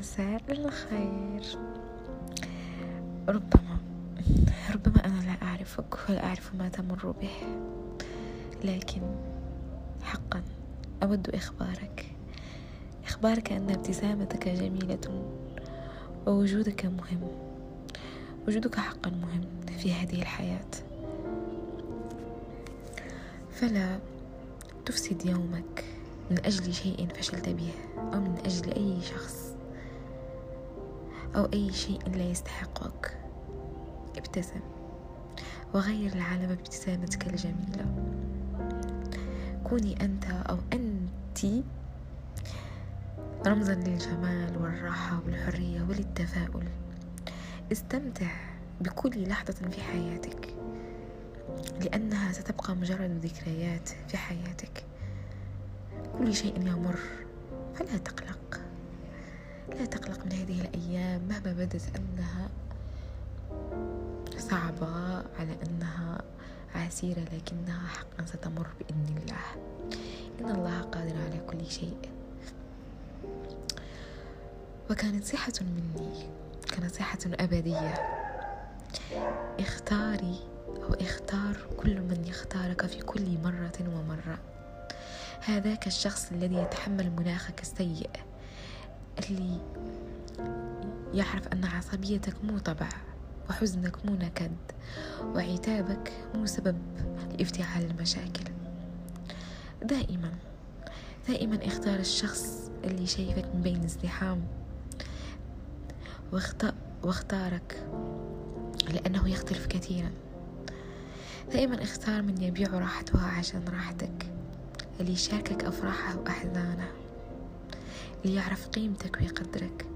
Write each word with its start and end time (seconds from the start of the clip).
مساء 0.00 0.42
الخير 0.48 1.58
ربما 3.28 3.78
ربما 4.74 5.04
أنا 5.06 5.20
لا 5.20 5.46
أعرفك 5.46 6.08
ولا 6.08 6.24
أعرف 6.24 6.54
ما 6.54 6.68
تمر 6.68 7.14
به 7.20 7.30
لكن 8.64 9.00
حقا 10.02 10.42
أود 11.02 11.30
إخبارك. 11.30 12.06
إخبارك 13.04 13.52
أن 13.52 13.70
ابتسامتك 13.70 14.48
جميلة 14.48 15.24
ووجودك 16.26 16.86
مهم. 16.86 17.28
وجودك 18.48 18.74
حقا 18.76 19.10
مهم 19.10 19.44
في 19.78 19.92
هذه 19.92 20.22
الحياة. 20.22 20.70
فلا 23.50 23.98
تفسد 24.86 25.26
يومك 25.26 25.84
من 26.30 26.38
أجل 26.38 26.74
شيء 26.74 27.08
فشلت 27.14 27.48
به 27.48 27.72
أو 27.98 28.20
من 28.20 28.38
أجل 28.44 28.72
أي 28.72 29.00
شخص. 29.02 29.49
أو 31.36 31.44
أي 31.52 31.72
شيء 31.72 32.08
لا 32.08 32.24
يستحقك. 32.24 33.18
ابتسم. 34.16 34.60
وغير 35.74 36.12
العالم 36.12 36.46
بابتسامتك 36.46 37.26
الجميلة. 37.26 37.86
كوني 39.64 40.04
أنت 40.04 40.24
أو 40.24 40.58
أنت 40.72 41.64
رمزا 43.46 43.74
للجمال 43.74 44.62
والراحة 44.62 45.20
والحرية 45.26 45.82
وللتفاؤل. 45.82 46.68
استمتع 47.72 48.30
بكل 48.80 49.28
لحظة 49.28 49.68
في 49.70 49.80
حياتك. 49.80 50.54
لأنها 51.80 52.32
ستبقى 52.32 52.76
مجرد 52.76 53.24
ذكريات 53.24 53.88
في 54.08 54.16
حياتك. 54.16 54.84
كل 56.18 56.34
شيء 56.34 56.66
يمر 56.66 56.98
فلا 57.74 57.98
تقلق. 57.98 58.60
لا 59.78 59.84
تقلق 59.84 60.24
من 60.26 60.32
هذه 60.32 60.60
الأيام 60.60 61.20
مهما 61.28 61.52
بدت 61.52 61.82
أنها 61.96 62.48
صعبة 64.38 65.16
على 65.38 65.56
أنها 65.66 66.22
عسيرة 66.74 67.20
لكنها 67.20 67.88
حقا 67.88 68.24
ستمر 68.26 68.66
بإذن 68.80 69.16
الله. 69.22 69.44
إن 70.40 70.50
الله 70.50 70.80
قادر 70.80 71.16
على 71.16 71.40
كل 71.46 71.70
شيء. 71.70 71.98
وكنصيحة 74.90 75.52
مني 75.60 76.28
كنصيحة 76.76 77.18
أبدية. 77.26 77.94
اختاري 79.60 80.38
أو 80.68 80.94
اختار 80.94 81.56
كل 81.76 82.00
من 82.00 82.24
يختارك 82.26 82.86
في 82.86 83.02
كل 83.02 83.38
مرة 83.44 83.78
ومرة. 83.80 84.38
هذاك 85.40 85.86
الشخص 85.86 86.32
الذي 86.32 86.54
يتحمل 86.54 87.10
مناخك 87.10 87.62
السيء. 87.62 88.10
اللي 89.30 89.60
يعرف 91.14 91.48
أن 91.48 91.64
عصبيتك 91.64 92.44
مو 92.44 92.58
طبع 92.58 92.88
وحزنك 93.50 94.06
مو 94.06 94.14
نكد 94.14 94.56
وعتابك 95.24 96.12
مو 96.34 96.46
سبب 96.46 96.78
لإفتعال 97.38 97.90
المشاكل. 97.90 98.44
دائما 99.82 100.32
دائما 101.28 101.66
اختار 101.66 101.98
الشخص 101.98 102.70
اللي 102.84 103.06
شايفك 103.06 103.44
من 103.54 103.62
بين 103.62 103.84
ازدحام 103.84 104.42
واختارك 107.02 107.86
لأنه 108.88 109.28
يختلف 109.28 109.66
كثيرا. 109.66 110.10
دائما 111.52 111.82
اختار 111.82 112.22
من 112.22 112.42
يبيع 112.42 112.68
راحته 112.68 113.22
عشان 113.22 113.64
راحتك 113.68 114.26
اللي 115.00 115.12
يشاركك 115.12 115.64
أفراحه 115.64 116.18
وأحزانه. 116.18 116.88
اللي 118.24 118.36
يعرف 118.36 118.68
قيمتك 118.68 119.16
ويقدرك 119.20 119.86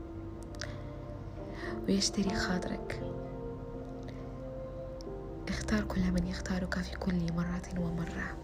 ويشتري 1.88 2.34
خاطرك. 2.34 3.02
اختار 5.48 5.84
كل 5.84 6.12
من 6.12 6.26
يختارك 6.26 6.78
في 6.78 6.96
كل 6.96 7.32
مرة 7.32 7.62
ومرة. 7.78 8.36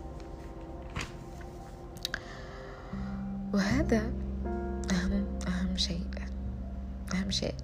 وهذا 3.55 4.13
أهم 4.93 5.39
أهم 5.49 5.77
شيء 5.77 6.07
أهم 7.15 7.31
شيء 7.31 7.55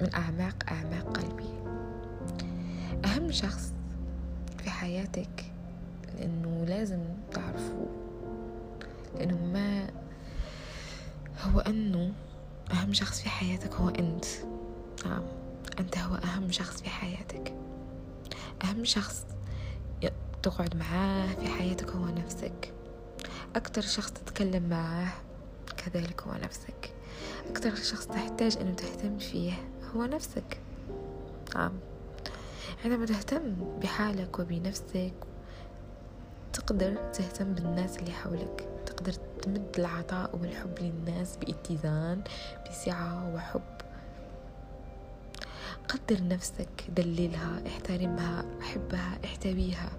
من 0.00 0.14
أعماق 0.14 0.54
أعماق 0.68 1.18
قلبي. 1.18 1.50
أهم 3.04 3.32
شخص 3.32 3.72
في 4.58 4.70
حياتك 4.70 5.44
لأنه 6.18 6.64
لازم 6.68 6.98
تعرفوا 7.32 7.86
لأنه 9.14 9.38
ما 9.52 9.89
هو 11.54 11.60
أنه 11.60 12.12
أهم 12.72 12.92
شخص 12.92 13.20
في 13.22 13.28
حياتك 13.28 13.74
هو 13.74 13.88
أنت. 13.88 14.24
نعم. 15.06 15.22
أنت 15.78 15.98
هو 15.98 16.14
أهم 16.14 16.52
شخص 16.52 16.82
في 16.82 16.90
حياتك. 16.90 17.54
أهم 18.64 18.84
شخص 18.84 19.24
تقعد 20.42 20.76
معاه 20.76 21.26
في 21.26 21.48
حياتك 21.48 21.90
هو 21.90 22.06
نفسك. 22.06 22.72
أكثر 23.56 23.82
شخص 23.82 24.10
تتكلم 24.10 24.68
معاه 24.68 25.12
كذلك 25.76 26.22
هو 26.22 26.32
نفسك. 26.32 26.92
أكثر 27.50 27.74
شخص 27.74 28.06
تحتاج 28.06 28.56
أن 28.56 28.76
تهتم 28.76 29.18
فيه 29.18 29.52
هو 29.94 30.04
نفسك. 30.04 30.60
نعم. 31.54 31.72
عندما 32.84 33.06
تهتم 33.06 33.54
بحالك 33.82 34.38
وبنفسك 34.38 35.12
تقدر 36.52 36.94
تهتم 37.12 37.54
بالناس 37.54 37.98
اللي 37.98 38.10
حولك 38.10 38.68
تقدر 38.86 39.12
تمد 39.42 39.74
العطاء 39.78 40.36
والحب 40.36 40.78
للناس 40.80 41.36
باتزان 41.36 42.22
بسعة 42.70 43.34
وحب. 43.34 43.62
قدر 45.88 46.28
نفسك 46.28 46.84
دللها 46.96 47.62
احترمها 47.66 48.44
احبها 48.60 49.18
احتويها. 49.24 49.90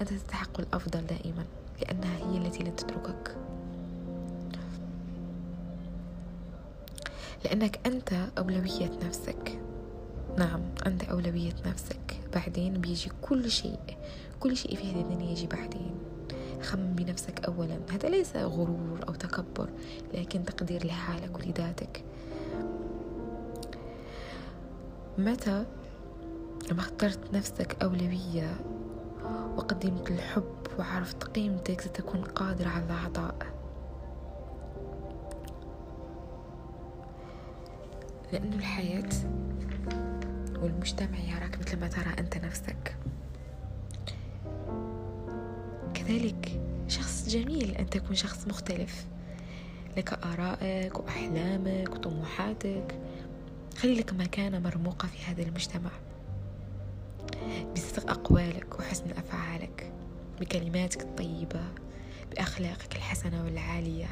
أنت 0.00 0.12
تستحق 0.12 0.60
الأفضل 0.60 1.06
دائما 1.06 1.44
لأنها 1.82 2.16
هي 2.16 2.38
التي 2.38 2.64
لن 2.64 2.76
تتركك. 2.76 3.36
لأنك 7.44 7.80
أنت 7.86 8.12
أولوية 8.38 8.90
نفسك. 9.06 9.60
نعم 10.38 10.60
أنت 10.86 11.04
أولوية 11.04 11.54
نفسك. 11.66 12.20
بعدين 12.34 12.80
بيجي 12.80 13.10
كل 13.22 13.50
شيء. 13.50 13.80
كل 14.40 14.56
شيء 14.56 14.76
في 14.76 14.92
هذه 14.92 15.00
الدنيا 15.00 15.30
يجي 15.30 15.46
بعدين. 15.46 15.94
خمم 16.66 16.94
بنفسك 16.94 17.44
أولا. 17.44 17.78
هذا 17.92 18.08
ليس 18.08 18.36
غرور 18.36 19.00
أو 19.08 19.14
تكبر 19.14 19.68
لكن 20.14 20.44
تقدير 20.44 20.86
لحالك 20.86 21.38
ولذاتك 21.38 22.04
متى 25.18 25.64
لما 26.70 26.80
اخترت 26.80 27.34
نفسك 27.34 27.76
أولوية 27.82 28.56
وقدمت 29.56 30.10
الحب 30.10 30.54
وعرفت 30.78 31.24
قيمتك 31.24 31.80
ستكون 31.80 32.22
قادر 32.22 32.68
على 32.68 32.84
العطاء؟ 32.84 33.34
لأن 38.32 38.52
الحياة 38.52 39.08
والمجتمع 40.62 41.18
يراك 41.18 41.58
مثل 41.58 41.80
ما 41.80 41.88
ترى 41.88 42.14
أنت 42.18 42.36
نفسك. 42.36 42.96
كذلك 46.06 46.60
شخص 46.88 47.28
جميل 47.28 47.70
أن 47.70 47.90
تكون 47.90 48.16
شخص 48.16 48.46
مختلف. 48.46 49.06
لك 49.96 50.12
آرائك 50.12 50.98
وأحلامك 50.98 51.90
وطموحاتك. 51.90 52.98
خلي 53.78 53.94
لك 53.94 54.12
مكانة 54.12 54.58
مرموقة 54.58 55.08
في 55.08 55.18
هذا 55.24 55.42
المجتمع. 55.42 55.90
بصدق 57.74 58.10
أقوالك 58.10 58.78
وحسن 58.78 59.10
أفعالك. 59.10 59.92
بكلماتك 60.40 61.02
الطيبة 61.02 61.62
بأخلاقك 62.30 62.96
الحسنة 62.96 63.44
والعالية. 63.44 64.08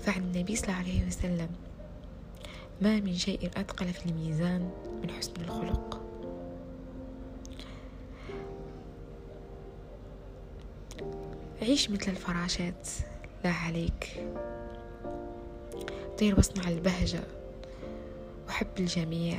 فعن 0.00 0.22
النبي 0.22 0.56
صلى 0.56 0.68
الله 0.68 0.78
عليه 0.78 1.06
وسلم 1.06 1.48
ما 2.80 3.00
من 3.00 3.14
شيء 3.14 3.50
أثقل 3.56 3.86
في 3.86 4.06
الميزان 4.06 4.70
من 5.02 5.10
حسن 5.10 5.32
الخلق. 5.40 6.03
عيش 11.64 11.90
مثل 11.90 12.10
الفراشات. 12.10 12.88
لا 13.44 13.50
عليك. 13.50 14.26
طير 16.18 16.34
واصنع 16.36 16.68
البهجة. 16.68 17.20
وحب 18.48 18.66
الجميع. 18.78 19.38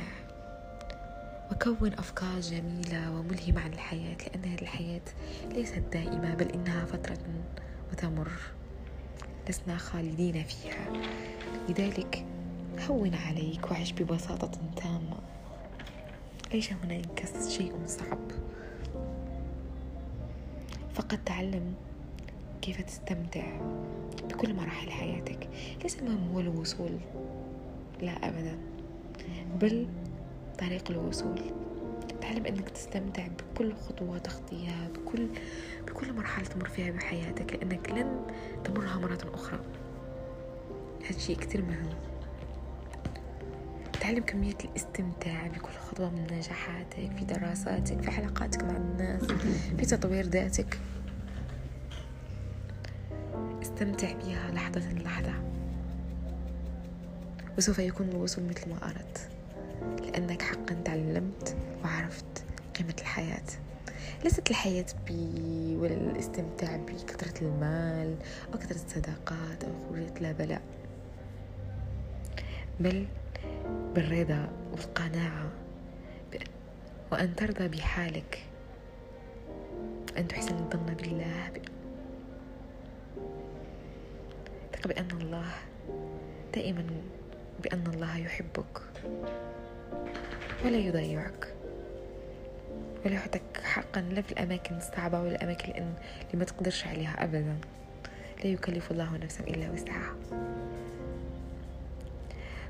وكون 1.52 1.92
أفكار 1.92 2.40
جميلة 2.40 3.10
وملهمة 3.10 3.60
عن 3.60 3.72
الحياة 3.72 4.16
لأن 4.16 4.44
هذه 4.44 4.62
الحياة 4.62 5.02
ليست 5.52 5.82
دائمة 5.92 6.34
بل 6.34 6.48
إنها 6.48 6.84
فترة 6.84 7.18
وتمر. 7.92 8.30
لسنا 9.48 9.76
خالدين 9.76 10.44
فيها. 10.44 10.92
لذلك 11.68 12.24
هون 12.88 13.14
عليك 13.14 13.70
وعش 13.70 13.92
ببساطة 13.92 14.60
تامة. 14.76 15.18
ليس 16.52 16.72
هناك 16.72 17.24
شيء 17.48 17.74
صعب. 17.86 18.30
فقط 20.94 21.18
تعلم 21.26 21.74
كيف 22.66 22.80
تستمتع 22.80 23.60
بكل 24.28 24.54
مراحل 24.54 24.90
حياتك؟ 24.90 25.48
ليس 25.82 25.98
المهم 25.98 26.32
هو 26.32 26.40
الوصول. 26.40 26.98
لا 28.02 28.28
أبدا. 28.28 28.58
بل 29.60 29.86
طريق 30.58 30.90
الوصول. 30.90 31.40
تعلم 32.20 32.46
أنك 32.46 32.68
تستمتع 32.68 33.26
بكل 33.26 33.74
خطوة 33.74 34.18
تخطيها 34.18 34.88
بكل 34.88 35.28
بكل 35.86 36.12
مرحلة 36.12 36.44
تمر 36.44 36.68
فيها 36.68 36.90
بحياتك 36.90 37.52
لأنك 37.52 37.90
لن 37.90 38.26
تمرها 38.64 38.98
مرة 38.98 39.34
أخرى. 39.34 39.60
هذا 41.10 41.18
شيء 41.18 41.36
كتير 41.36 41.62
مهم. 41.62 41.88
تعلم 44.00 44.22
كمية 44.22 44.58
الاستمتاع 44.64 45.46
بكل 45.46 45.72
خطوة 45.72 46.10
من 46.10 46.26
نجاحاتك 46.32 47.10
في 47.18 47.24
دراساتك 47.24 48.02
في 48.02 48.10
علاقاتك 48.10 48.64
مع 48.64 48.76
الناس 48.76 49.24
في 49.78 49.86
تطوير 49.86 50.26
ذاتك. 50.26 50.78
استمتع 53.76 54.12
بها 54.12 54.50
لحظة 54.50 54.92
لحظة 54.92 55.32
وسوف 57.58 57.78
يكون 57.78 58.08
الوصول 58.08 58.44
مثل 58.44 58.70
ما 58.70 58.76
أردت 58.84 59.28
لأنك 60.02 60.42
حقا 60.42 60.74
تعلمت 60.84 61.56
وعرفت 61.84 62.44
قيمة 62.78 62.94
الحياة. 63.00 63.44
ليست 64.24 64.50
الحياة 64.50 64.86
بي 65.06 65.76
ولا 65.76 65.94
الاستمتاع 65.94 66.76
بكثرة 66.76 67.44
المال 67.44 68.16
أو 68.54 68.58
كثرة 68.58 68.74
الصداقات 68.74 69.64
أو 69.64 69.70
خروجة 69.88 70.20
لا 70.20 70.32
بلاء 70.32 70.62
بل 72.80 73.06
بالرضا 73.94 74.48
والقناعة 74.72 75.50
وأن 77.12 77.36
ترضى 77.36 77.68
بحالك 77.68 78.38
أن 80.18 80.28
تحسن 80.28 80.54
الظن 80.54 80.94
بالله 80.94 81.50
ثق 84.86 84.94
بأن 84.94 85.20
الله 85.20 85.46
دائما 86.54 86.86
بأن 87.62 87.86
الله 87.86 88.18
يحبك 88.18 88.82
ولا 90.64 90.76
يضيعك 90.76 91.54
ولا 93.04 93.14
يحطك 93.14 93.42
حقا 93.64 94.00
لا 94.00 94.22
في 94.22 94.32
الأماكن 94.32 94.76
الصعبة 94.76 95.20
ولا 95.20 95.30
الأماكن 95.36 95.72
اللي 95.72 95.94
ما 96.34 96.44
تقدرش 96.44 96.86
عليها 96.86 97.24
أبدا. 97.24 97.56
لا 98.44 98.46
يكلف 98.46 98.90
الله 98.90 99.16
نفسا 99.16 99.44
إلا 99.44 99.70
وسعها. 99.70 100.16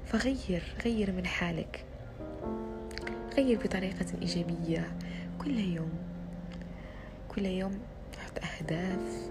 فغير 0.07 0.63
غير 0.85 1.13
من 1.13 1.27
حالك. 1.27 1.85
غير 3.37 3.59
بطريقة 3.59 4.07
إيجابية. 4.23 4.93
كل 5.39 5.59
يوم 5.59 5.93
كل 7.29 7.47
يوم 7.47 7.79
حط 8.19 8.39
أهداف 8.45 9.31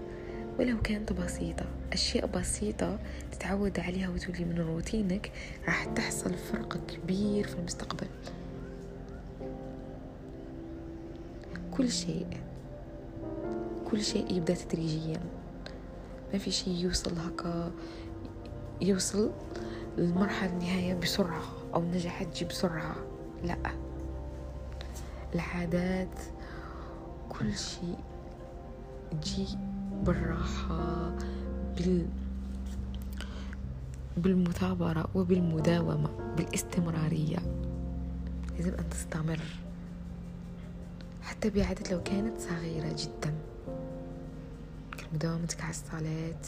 ولو 0.58 0.82
كانت 0.82 1.12
بسيطة. 1.12 1.66
أشياء 1.92 2.26
بسيطة 2.26 2.98
تتعود 3.32 3.80
عليها 3.80 4.08
وتولي 4.08 4.44
من 4.44 4.58
روتينك 4.58 5.32
راح 5.66 5.84
تحصل 5.84 6.34
فرق 6.34 6.78
كبير 6.86 7.46
في 7.46 7.54
المستقبل. 7.54 8.06
كل 11.76 11.90
شيء 11.90 12.26
كل 13.90 14.02
شيء 14.02 14.32
يبدأ 14.36 14.54
تدريجيا. 14.54 15.20
ما 16.32 16.38
في 16.38 16.50
شيء 16.50 16.74
يوصل 16.74 17.18
هكا 17.18 17.72
يوصل 18.80 19.30
للمرحلة 19.98 20.52
النهاية 20.52 20.94
بسرعة 20.94 21.42
أو 21.74 21.80
النجاح 21.80 22.22
تجي 22.22 22.44
بسرعة. 22.44 22.96
لا. 23.44 23.56
العادات 25.34 26.18
كل 27.28 27.54
شيء 27.56 27.98
تجي 29.10 29.46
بالراحة 30.04 31.10
بال 31.76 32.06
بالمثابرة 34.16 35.08
وبالمداومة 35.14 36.10
بالاستمرارية. 36.36 37.38
لازم 38.56 38.74
أن 38.74 38.88
تستمر. 38.90 39.40
حتى 41.22 41.50
بعادة 41.50 41.90
لو 41.92 42.02
كانت 42.02 42.40
صغيرة 42.40 42.96
جدا. 42.98 43.34
كمداومتك 44.98 45.60
على 45.60 45.70
الصلاة 45.70 46.42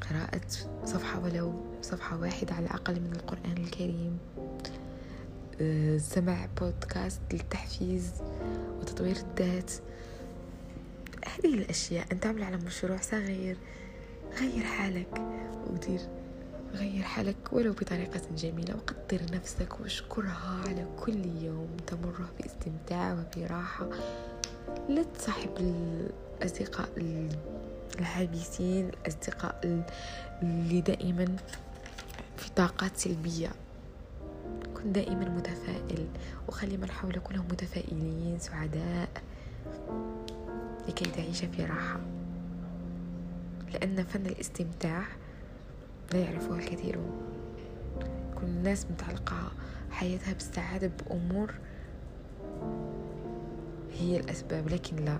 قراءة 0.00 0.40
صفحة 0.84 1.20
ولو 1.20 1.54
صفحة 1.82 2.16
واحدة 2.20 2.54
على 2.54 2.66
الأقل 2.66 3.00
من 3.00 3.12
القرآن 3.12 3.56
الكريم 3.56 4.18
آه، 5.60 5.98
سمع 5.98 6.46
بودكاست 6.60 7.20
للتحفيز 7.32 8.12
وتطوير 8.80 9.16
الذات. 9.16 9.72
هذه 11.38 11.54
الأشياء 11.54 12.06
أن 12.12 12.20
تعمل 12.20 12.42
على 12.42 12.56
مشروع 12.56 13.00
صغير. 13.00 13.56
غير 14.40 14.64
حالك. 14.64 15.22
ودير. 15.70 16.00
غير 16.72 17.02
حالك 17.02 17.36
ولو 17.52 17.72
بطريقة 17.72 18.20
جميلة. 18.36 18.74
وقدر 18.76 19.36
نفسك 19.36 19.80
واشكرها 19.80 20.62
على 20.68 20.86
كل 21.00 21.26
يوم. 21.42 21.76
تمره 21.86 22.28
باستمتاع 22.40 23.12
وبراحة. 23.36 23.88
لا 24.88 25.02
تصاحب 25.02 25.50
الأصدقاء 26.40 26.88
العابسين 27.98 28.88
الأصدقاء 28.88 29.84
اللي 30.42 30.80
دائما 30.80 31.36
في 32.36 32.50
طاقات 32.56 32.96
سلبية. 32.96 33.50
كن 34.74 34.92
دائما 34.92 35.28
متفائل. 35.28 36.06
وخلي 36.48 36.76
من 36.76 36.90
حولك 36.90 37.22
كلهم 37.22 37.44
متفائلين. 37.50 38.38
سعداء. 38.38 39.08
لكي 40.88 41.04
تعيش 41.04 41.44
في 41.44 41.64
راحة. 41.64 42.00
لأن 43.72 44.04
فن 44.04 44.26
الاستمتاع 44.26 45.02
لا 46.12 46.18
يعرفه 46.18 46.54
الكثيرون 46.54 47.10
كل 48.34 48.46
الناس 48.46 48.86
متعلقة 48.90 49.52
حياتها 49.90 50.32
بالسعادة 50.32 50.90
بأمور 50.98 51.54
هي 53.92 54.20
الأسباب 54.20 54.68
لكن 54.68 54.96
لا. 54.96 55.18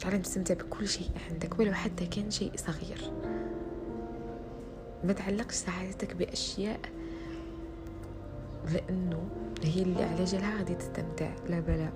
تعلم 0.00 0.22
تستمتع 0.22 0.54
بكل 0.54 0.88
شيء 0.88 1.10
عندك 1.30 1.58
ولو 1.58 1.72
حتى 1.72 2.06
كان 2.06 2.30
شيء 2.30 2.52
صغير. 2.56 3.12
ما 5.04 5.12
تعلقش 5.12 5.54
سعادتك 5.54 6.16
بأشياء 6.16 6.80
لأنه 8.72 9.28
هي 9.62 9.82
اللي 9.82 10.02
على 10.02 10.24
جالها 10.24 10.58
غادي 10.58 10.74
تستمتع. 10.74 11.30
لا 11.48 11.60
بلا. 11.60 11.90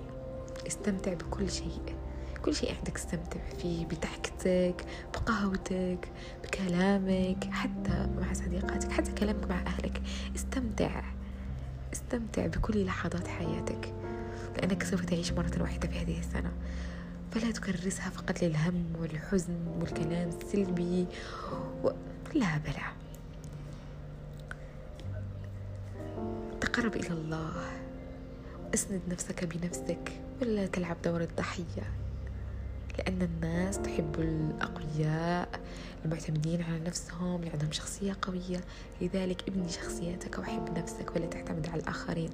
استمتع 0.67 1.13
بكل 1.13 1.51
شيء. 1.51 1.95
كل 2.45 2.55
شيء 2.55 2.75
عندك 2.75 2.95
استمتع 2.95 3.39
فيه 3.57 3.85
بضحكتك 3.85 4.85
بقهوتك 5.13 6.11
بكلامك 6.43 7.49
حتى 7.51 8.07
مع 8.21 8.33
صديقاتك 8.33 8.91
حتى 8.91 9.11
كلامك 9.11 9.49
مع 9.49 9.61
أهلك. 9.67 10.01
استمتع. 10.35 11.03
استمتع 11.93 12.47
بكل 12.47 12.85
لحظات 12.85 13.27
حياتك. 13.27 13.93
لأنك 14.57 14.83
سوف 14.83 15.05
تعيش 15.05 15.31
مرة 15.31 15.61
واحدة 15.61 15.87
في 15.87 15.99
هذه 15.99 16.19
السنة. 16.19 16.51
فلا 17.31 17.51
تكرسها 17.51 18.09
فقط 18.09 18.43
للهم 18.43 18.93
والحزن 18.99 19.67
والكلام 19.79 20.29
السلبي 20.29 21.07
و... 21.83 21.89
لا 22.33 22.57
بلا. 22.57 22.93
تقرب 26.61 26.95
إلى 26.95 27.09
الله. 27.09 27.84
اسند 28.75 29.01
نفسك 29.09 29.43
بنفسك 29.43 30.11
ولا 30.41 30.67
تلعب 30.67 30.97
دور 31.01 31.21
الضحية 31.21 31.83
لأن 32.97 33.21
الناس 33.21 33.77
تحب 33.77 34.15
الأقوياء 34.19 35.49
المعتمدين 36.05 36.61
على 36.61 36.79
نفسهم 36.79 37.35
اللي 37.39 37.51
عندهم 37.51 37.71
شخصية 37.71 38.17
قوية. 38.21 38.61
لذلك 39.01 39.47
ابني 39.47 39.69
شخصيتك 39.69 40.39
وحب 40.39 40.77
نفسك 40.77 41.15
ولا 41.15 41.25
تعتمد 41.25 41.67
على 41.69 41.81
الآخرين. 41.81 42.29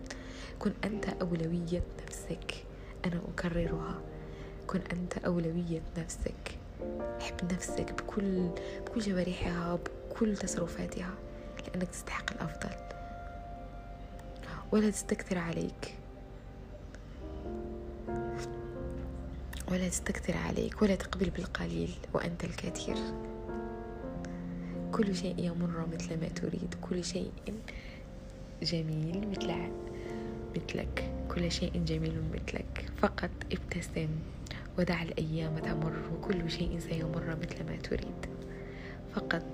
كن 0.60 0.71
أنت 0.83 1.05
أولوية 1.21 1.83
نفسك. 2.07 2.65
أنا 3.05 3.21
أكررها. 3.33 4.01
كن 4.67 4.81
أنت 4.91 5.17
أولوية 5.17 5.81
نفسك. 5.98 6.57
حب 7.19 7.53
نفسك 7.53 7.91
بكل 7.91 8.50
بكل 8.86 9.01
جوارحها 9.01 9.79
بكل 10.10 10.38
تصرفاتها 10.38 11.13
لأنك 11.67 11.88
تستحق 11.88 12.31
الأفضل. 12.31 12.75
ولا 14.71 14.89
تستكثر 14.89 15.38
عليك. 15.38 16.00
ولا 19.72 19.90
تستكثر 19.90 20.38
عليك 20.38 20.82
ولا 20.82 20.96
تقبل 20.96 21.30
بالقليل 21.30 21.94
وأنت 22.13 22.44
الكثير. 22.44 22.96
كل 24.92 25.16
شيء 25.16 25.36
يمر 25.40 25.88
مثل 25.94 26.20
ما 26.20 26.28
تريد. 26.28 26.75
كل 26.82 27.04
شيء 27.04 27.32
جميل 28.63 29.28
مثل 29.30 29.54
مثلك. 30.56 31.12
كل 31.36 31.51
شيء 31.51 31.84
جميل 31.86 32.22
مثلك. 32.34 32.86
فقط 32.98 33.30
ابتسم 33.51 34.10
ودع 34.80 35.01
الأيام 35.01 35.60
تمر 35.60 35.94
وكل 36.13 36.51
شيء 36.51 36.80
سيمر 36.80 37.38
مثل 37.42 37.63
ما 37.63 37.75
تريد. 37.75 38.25
فقط 39.16 39.46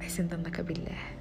احسن 0.00 0.28
ظنك 0.28 0.60
بالله. 0.60 1.15